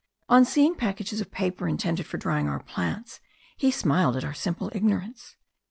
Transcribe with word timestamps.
On 0.27 0.43
seeing 0.43 0.73
packages 0.73 1.21
of 1.21 1.29
paper 1.29 1.67
intended 1.67 2.07
for 2.07 2.17
drying 2.17 2.47
our 2.49 2.59
plants, 2.63 3.19
he 3.55 3.69
smiled 3.69 4.15
at 4.15 4.25
our 4.25 4.33
simple 4.33 4.71
ignorance. 4.73 5.35